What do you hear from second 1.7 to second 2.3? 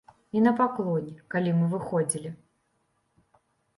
выходзілі.